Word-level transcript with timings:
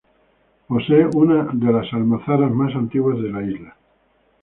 Posee 0.67 1.05
una 1.13 1.45
de 1.53 1.71
las 1.71 1.93
almazaras 1.93 2.51
más 2.51 2.73
antiguas 2.75 3.21
de 3.21 3.29
la 3.31 3.43
isla. 3.43 3.75